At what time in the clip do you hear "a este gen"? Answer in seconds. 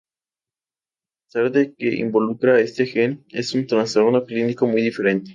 2.55-3.23